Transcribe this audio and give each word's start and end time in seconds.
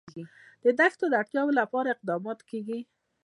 د 0.63 0.65
دښتو 0.79 1.05
د 1.09 1.13
اړتیاوو 1.21 1.57
لپاره 1.59 1.87
اقدامات 1.95 2.39
کېږي. 2.49 2.79